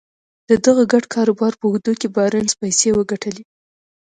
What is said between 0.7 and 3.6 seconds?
ګډ کاروبار په اوږدو کې بارنس پيسې وګټلې.